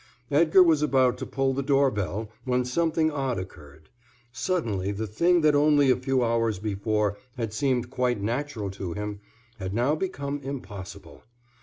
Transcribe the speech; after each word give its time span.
Edgar 0.31 0.63
was 0.63 0.81
about 0.81 1.19
to 1.19 1.27
pull 1.27 1.53
the 1.53 1.61
door 1.61 1.91
bell 1.91 2.31
when 2.43 2.65
something 2.65 3.11
odd 3.11 3.37
occurred. 3.37 3.89
Suddenly 4.31 4.91
the 4.93 5.05
thing 5.05 5.41
that 5.41 5.53
only 5.53 5.91
a 5.91 5.95
few 5.95 6.23
hours 6.23 6.57
before 6.57 7.19
had 7.37 7.53
seemed 7.53 7.91
quite 7.91 8.19
natural 8.19 8.71
to 8.71 8.93
him 8.93 9.19
had 9.59 9.75
now 9.75 9.93
become 9.93 10.39
impossible. 10.41 11.21